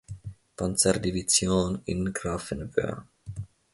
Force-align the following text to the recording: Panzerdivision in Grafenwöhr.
Panzerdivision 0.55 1.83
in 1.85 2.11
Grafenwöhr. 2.11 3.05